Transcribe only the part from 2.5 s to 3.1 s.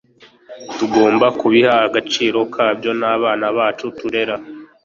kabyo